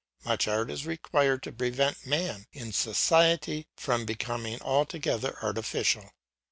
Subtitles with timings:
[0.25, 6.11] Much art is required to prevent man in society from being altogether artificial.